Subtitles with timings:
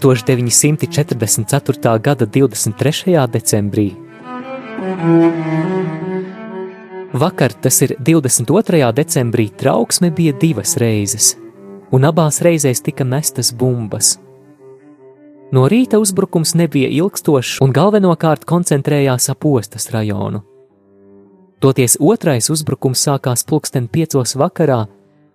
[0.00, 1.98] 1944.
[2.00, 3.26] gada 23.
[3.28, 3.92] decembrī.
[7.12, 8.92] Vakar, tas ir 22.
[8.92, 11.36] decembrī, trauksme bija divas reizes,
[11.92, 14.18] un abās reizēs tika mestas bumbas.
[15.52, 20.44] No rīta uzbrukums nebija ilgstošs un galvenokārt koncentrējās ap ostas rajonu.
[21.60, 24.86] Toties otrais uzbrukums sākās pulksten piecos vakarā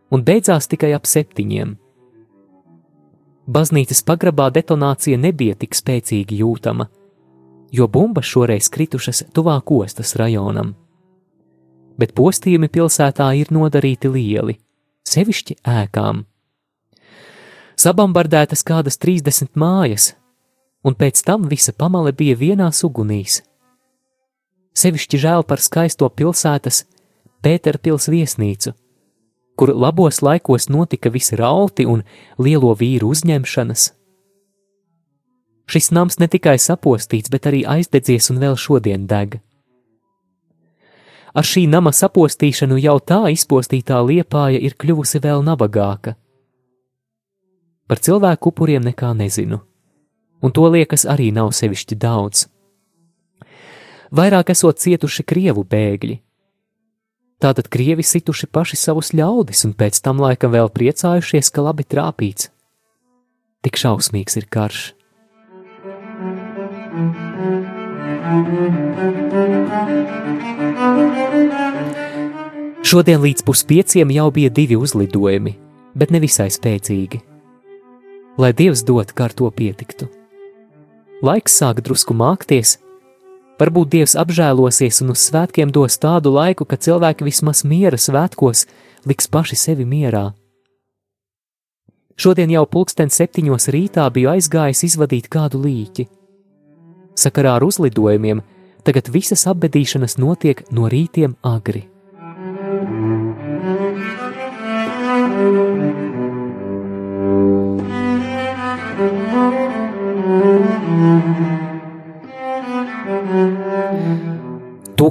[0.09, 1.75] un beidzās tikai ap septiņiem.
[3.45, 6.87] Baznīcas pagrabā detonācija nebija tik spēcīgi jūtama,
[7.71, 10.73] jo bumbas šoreiz kritušas tuvāk ostas rajonam.
[11.99, 14.57] Bet postījumi pilsētā ir nodarīti lieli,
[15.05, 16.23] sevišķi ēkām.
[17.77, 20.13] Sabombardētas kādas 30 mājas,
[20.83, 23.43] un pēc tam visa pamale bija vienā ugunīs.
[24.75, 26.83] Sevišķi žēl par skaisto pilsētas
[27.45, 28.73] Pēterpils viesnīcu
[29.55, 32.03] kur labos laikos notika visi rauti un
[32.37, 33.91] lielo vīru uzņemšanas.
[35.65, 39.39] Šis nams ne tikai sapostīts, bet arī aizdedzies un vēl šodien deg.
[41.35, 46.13] Ar šī nama sapostīšanu jau tā izpostītā liepāja ir kļuvusi vēl nabagāka.
[47.85, 49.59] Par cilvēku upuriem nekā nezinu,
[50.41, 52.45] un to liekas arī nav sevišķi daudz.
[54.15, 56.15] Vairāk esot cietuši krievu bēgļi,
[57.43, 62.49] Tātad krievi situši paši savus ļaudis un pēc tam laikam vēl priecājušies, ka labi trāpīts.
[63.65, 64.93] Tik šausmīgs ir karš.
[72.85, 75.55] Šodien līdz puspieciem jau bija divi uzlidojumi,
[75.97, 77.19] bet nevisai spēcīgi.
[78.39, 80.07] Lai Dievs dod, kā ar to pietiktu.
[81.25, 82.77] Laiks sāk drusku mākties,
[83.55, 88.65] Varbūt Dievs apžēlosies un uz svētkiem dos tādu laiku, ka cilvēki vismaz miera svētkos
[89.07, 90.33] liks paši sevi mierā.
[92.19, 96.07] Šodien jau pulksten septiņos rītā biju aizgājis izvadīt kādu līķi.
[97.15, 98.43] Sakarā ar uzlidojumiem
[98.83, 101.87] tagad visas apbedīšanas notiek no rītiem agri.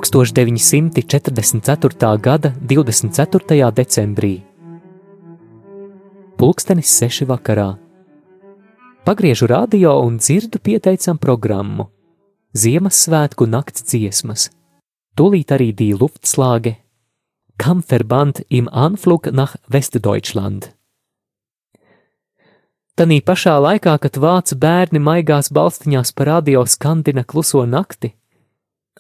[0.05, 2.21] 1944.
[2.21, 3.73] gada 24.
[3.73, 4.43] decembrī.
[6.37, 7.77] Pulkstenis seši vakarā.
[9.05, 11.95] Pagriežu radio un dzirdu pieteicam programmu
[12.55, 14.51] Ziemassvētku nakts dziesmas.
[15.19, 16.77] Tūlīt arī dīja Luftslāge
[17.59, 20.71] Kampferband im Anflug nach Westdeutschland.
[22.95, 28.13] Tanī pašā laikā, kad vācu bērni maigās balstiņās pa radio skandina kluso nakti,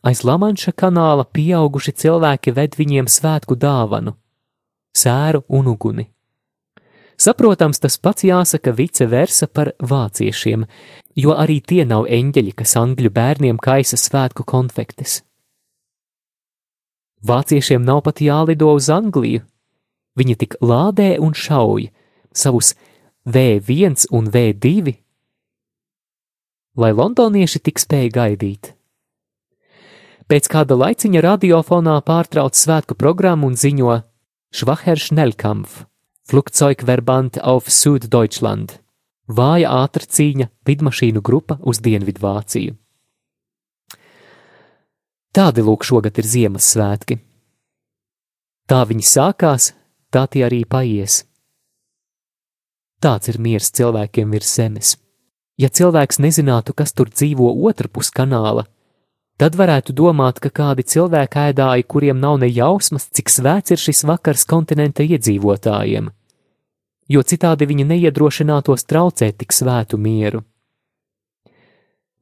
[0.04, 4.12] Aiz Lamanša kanāla pieauguši cilvēki ved viņiem svētku dāvanu-
[5.02, 6.10] sēru un uguni.
[7.16, 10.66] Saprotams, tas pats jāsaka vice versa par vāciešiem,
[11.16, 15.22] jo arī tie nav eņģeļi, kas angļu bērniem kaisa svētku konfektes.
[17.24, 19.40] Vāciešiem nav pat jālido uz Angliju,
[20.18, 21.88] viņi tik lādē un šauj
[22.34, 22.74] savus
[23.24, 24.98] V1 un V2,
[26.76, 28.74] lai londonieši tik spēj gaidīt.
[30.24, 33.98] Pēc kāda laiciņa radiofonā pārtrauc svētku programmu un ziņo
[34.54, 35.84] Schwacher Schnellkampf,
[36.24, 38.78] Flugzeugverband auf Süddeutschland,
[39.28, 42.72] vāja ātra cīņa lidmašīnu grupa uz Dienvidvāciju.
[45.34, 47.18] Tādi lūk šogad ir Ziemassvētki.
[48.70, 49.72] Tā viņi sākās,
[50.08, 51.24] tā tie arī paies.
[53.02, 54.94] Tāds ir miers cilvēkiem virs zemes.
[55.60, 58.64] Ja cilvēks nezinātu, kas tur dzīvo otrpus kanāla,
[59.34, 64.04] Tad varētu domāt, ka kādi cilvēki ēdāji, kuriem nav ne jausmas, cik svēts ir šis
[64.06, 66.10] vakars kontinenta iedzīvotājiem,
[67.10, 70.44] jo citādi viņi neiedrošinātos traucēt tik svētu mieru.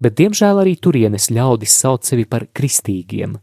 [0.03, 3.37] Bet, diemžēl, arī turienes ļaudis sauc sevi par kristīgiem.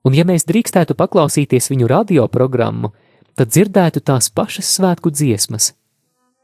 [0.00, 2.90] Un, ja mēs drīkstētu paklausīties viņu radioprogrammu,
[3.36, 5.74] tad dzirdētu tās pašas svētku dziesmas,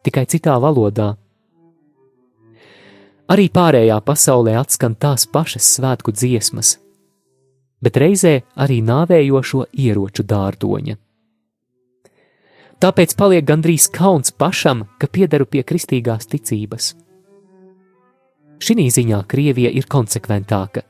[0.05, 1.15] tikai citā valodā.
[3.27, 6.77] Arī pārējā pasaulē atskan tās pašas svētku dziesmas,
[7.83, 10.95] bet reizē arī nāvējošo ieroču dārdoņa.
[12.79, 16.93] Tāpēc paliek gandrīz kauns pašam, ka piederu pie kristīgās ticības.
[18.63, 20.85] Šī ziņā Krievija ir konsekventāka,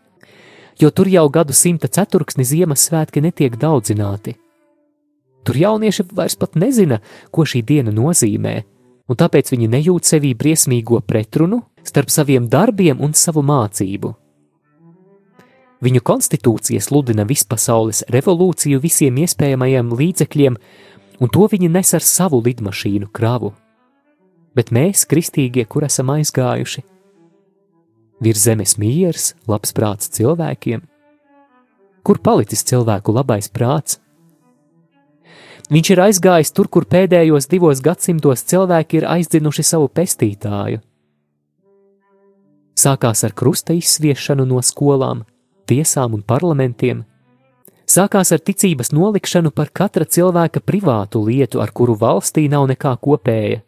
[0.78, 4.36] jo tur jau gadu simta ceturksni Ziemassvētki netiek daudzināti.
[5.46, 7.00] Tur jaunieši vairs pat nezina,
[7.30, 8.54] ko šī diena nozīmē,
[9.08, 14.12] un tāpēc viņi nejūt sevī briesmīgo pretrunu starp saviem darbiem un savu mācību.
[15.84, 20.56] Viņu konstitūcija sludina vispasaules revolūciju visiem iespējamajiem līdzekļiem,
[21.20, 23.52] un to viņi nes ar savu lidmašīnu kravu.
[24.56, 26.82] Bet mēs, kristīgie, kur esam aizgājuši,
[28.24, 30.80] virs zemes miers, labs prāts cilvēkiem,
[32.02, 34.00] kur palicis cilvēku labais prāts?
[35.66, 40.80] Viņš ir aizgājis tur, kur pēdējos divos gadsimtos cilvēki ir aizdzinuši savu pestītāju.
[42.76, 45.24] Sākās ar krusta izsviešanu no skolām,
[45.66, 47.04] tiesām un parlamentiem.
[47.86, 53.62] Sākās ar ticības nolikšanu par katra cilvēka privātu lietu, ar kuru valstī nav nekā kopēja.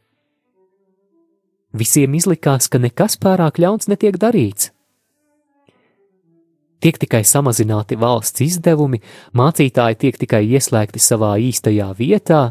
[1.72, 4.72] Visiem izlikās, ka nekas pārāk ļauns netiek darīts
[6.80, 9.00] tiek tikai samazināti valsts izdevumi,
[9.36, 12.42] mācītāji tiek tikai ieslēgti savā īstajā vietā,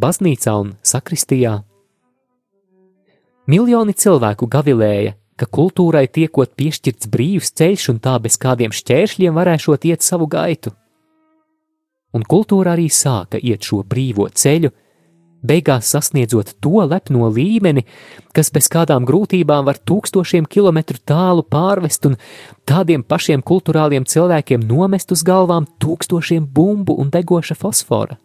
[0.00, 1.58] baznīcā un sakristijā.
[3.52, 9.88] Miljoni cilvēku gavilēja, ka kultūrai tiekot piešķirts brīvs ceļš un tā bez kādiem šķēršļiem varēšot
[9.90, 10.74] iet savu gaitu.
[12.12, 14.70] Un kultūra arī sāka iet šo brīvo ceļu,
[15.42, 17.84] beigās sasniedzot to lepno līmeni,
[18.36, 22.18] kas bez kādām grūtībām var tūkstošiem kilometru tālu pārvest un
[22.68, 28.18] tādiem pašiem kultūrāliem cilvēkiem nomest uz galvām tūkstošiem bumbu un degoša fosfora.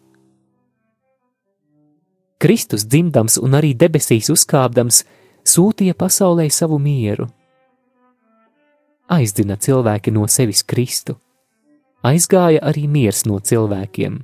[2.38, 5.02] Kristus dzimdams un arī debesīs uzkāpdams,
[5.48, 7.26] sūtīja pasaulē savu mieru.
[9.08, 11.16] Aizdina cilvēki no sevis Kristu,
[12.04, 14.20] aizgāja arī miers no cilvēkiem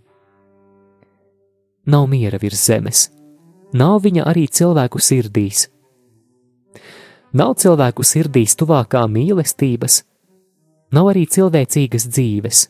[1.86, 3.08] nav miera virs zemes,
[3.72, 5.68] nav viņa arī cilvēku sirdīs.
[7.34, 10.02] Nav cilvēku sirdīs tuvākā mīlestības,
[10.94, 12.68] nav arī cilvēcīgas dzīves.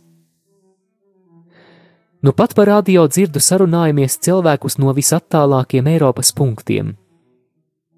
[2.25, 6.95] Nu pat par radio dzirdu sarunājamies cilvēkus no visattālākiem Eiropas punktiem.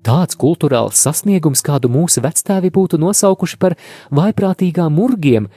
[0.06, 3.74] Tāds kultūrāls sasniegums, kādu mūsu vectēvi būtu nosaukuši par
[4.14, 5.48] vaiprātīgām murgiem,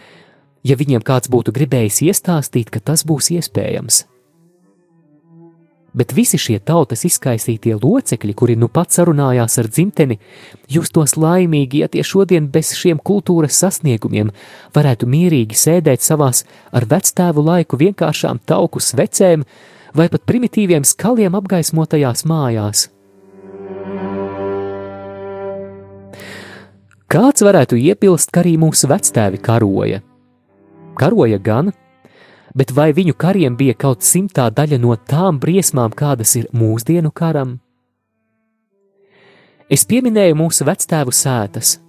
[0.65, 4.07] ja viņiem kāds būtu gribējis iestāstīt, ka tas būs iespējams
[5.93, 10.19] bet visi šie tautas izkaisītie locekļi, kuri nu pat sarunājās ar dzimteni,
[10.69, 14.31] justos laimīgi, ja tie šodien bez šiem kultūras sasniegumiem
[14.75, 19.47] varētu mierīgi sēdēt savās ar vectēvu laiku vienkāršām tauku svecēm
[19.95, 22.87] vai pat primitīviem skaliem apgaismotajās mājās.
[27.09, 30.03] Kāds varētu iebilst, ka arī mūsu vectēvi karoja?
[30.93, 31.71] Karoja gan,
[32.53, 37.55] bet vai viņu kariem bija kaut simtā daļa no tām briesmām, kādas ir mūsdienu karam?
[39.73, 41.79] Es pieminēju mūsu vectēvu sētas.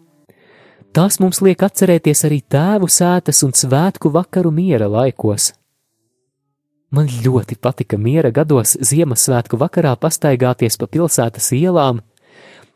[0.96, 5.52] Tās mums liek atcerēties arī tēvu sētas un svētku vakaru miera laikos.
[6.96, 12.00] Man ļoti patika miera gados Ziemassvētku vakarā pastaigāties pa pilsētas ielām,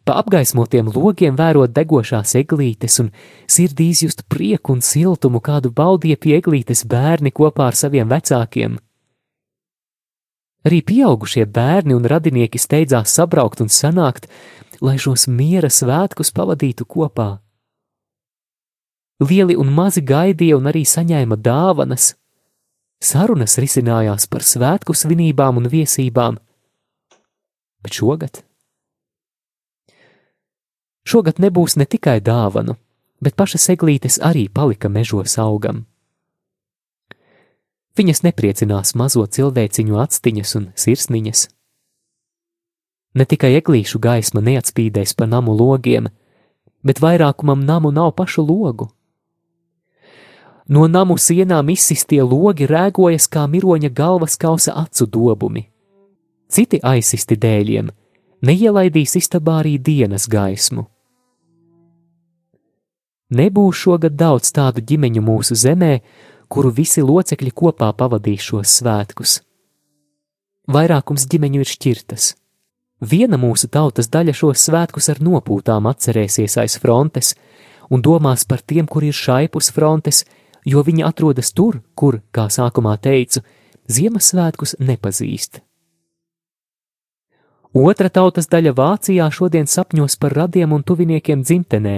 [0.05, 3.11] pa apgaismotiem logiem vērot degošās eglītes un
[3.51, 8.77] sirdī izjust prieku un siltumu, kādu baudīja pie eglītes bērni kopā ar saviem vecākiem.
[10.65, 14.29] Arī pieaugušie bērni un radinieki steidzās sabraukt un sanākt,
[14.81, 17.29] lai šos miera svētkus pavadītu kopā.
[19.25, 22.15] Lieli un mazi gaidīja un arī saņēma dāvanas.
[23.05, 26.41] Sarunas risinājās par svētku svinībām un viesībām,
[27.84, 28.41] bet šogad
[31.05, 32.79] Šogad nebūs ne tikai dāvanu,
[33.20, 35.84] bet pašas eglītes arī palika mežos augam.
[37.94, 41.43] Viņas nepriecinās mazo cilvēciņu actiņas un sirsniņas.
[43.15, 46.08] Ne tikai eglīšu gaisma neatspīdēs pa namu logiem,
[46.82, 48.89] bet vairākumam namu nav pašu logu.
[50.67, 55.69] No namu sienām izsistie logi rēgojas kā miroņa galvas kausa acu dobumi.
[56.49, 57.93] Citi aizsisti dēļiem
[58.44, 60.89] neielaidīs istabā arī dienas gaismu.
[63.34, 65.98] Nebūs šogad daudz tādu ģimeņu mūsu zemē,
[66.48, 69.41] kuru visi locekļi kopā pavadīs šos svētkus.
[70.70, 72.29] Vairākums ģimeņu ir šķirtas.
[73.05, 77.34] Viena mūsu tautas daļa šos svētkus ar nopūtām atcerēsies aiz frontes
[77.91, 80.22] un domās par tiem, kur ir šaipus frontes,
[80.64, 83.43] jo viņi atrodas tur, kur, kā sākumā teicu,
[83.84, 85.58] Ziemassvētkus nepazīst.
[87.74, 91.96] Otra tautas daļa Vācijā šodien sapņos par radiem un tuviniekiem dzimtenē.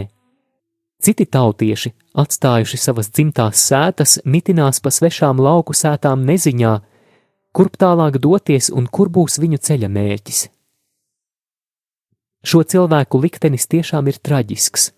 [1.06, 6.72] Citi tautieši, atstājuši savas dzimtās sētas, mitinās pa svešām lauku sētām neziņā,
[7.54, 10.40] kurp tālāk doties un kur būs viņu ceļa mērķis.
[12.46, 14.88] Šo cilvēku liktenis tiešām ir traģisks,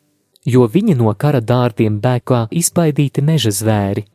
[0.49, 4.07] jo viņi no kara dārdiem bēg kā izbaidīti meža zvēri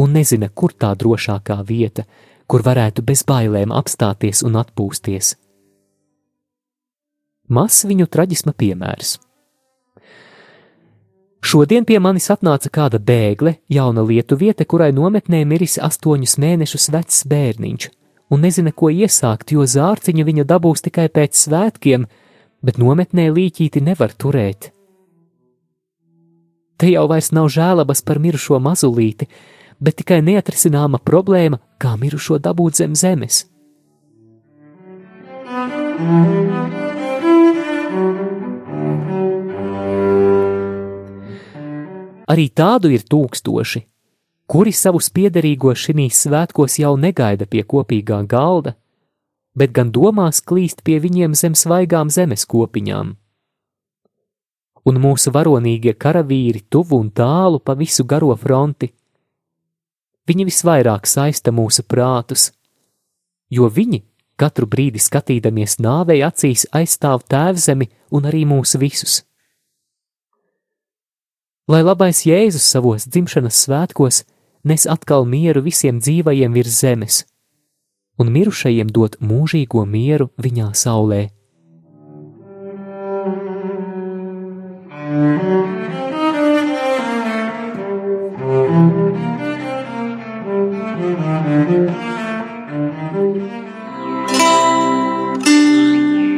[0.00, 2.06] un nezina, kur tā drošākā vieta,
[2.48, 5.34] kur varētu bez bailēm apstāties un atpūsties.
[7.52, 9.18] Mazs viņu traģisma piemērs.
[11.42, 17.88] Šodien pie manis atnāca kāda bēgle, jauna lietuviete, kurai nometnē miris astoņus mēnešus vecs bērniņš,
[18.30, 22.06] un nezina, ko iesākt, jo zārciņu viņa dabūs tikai pēc svētkiem,
[22.62, 24.70] bet nometnē līķīti nevar turēt.
[26.78, 29.26] Te jau vairs nav žēlabas par mirušo mazulīti,
[29.82, 33.44] bet tikai neatrisināma problēma, kā mirušo dabūt zem zemes.
[42.32, 43.82] Arī tādu ir tūkstoši,
[44.48, 48.76] kuri savus piederīgos šīs svētkos jau negaida pie kopīgā galda,
[49.54, 53.12] bet gan domās klīst pie viņiem zem svaigām zemes kopiņām.
[54.88, 58.90] Un mūsu varonīgie karavīri tuvu un tālu pa visu garo fronti
[60.30, 62.52] Viņi visvairāk saista mūsu prātus,
[63.50, 64.04] jo viņi
[64.38, 69.22] katru brīdi skatīdamies nāvei acīs aizstāv tēvzemi un arī mūs visus.
[71.70, 74.24] Lai labais Jēzus savos dzimšanas svētkos
[74.66, 77.20] nes atkal mieru visiem dzīvajiem virs zemes,
[78.18, 81.28] un mirušajiem dot mūžīgo mieru viņā saulē.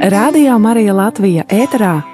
[0.05, 2.14] Radio Marija Latvija ēterā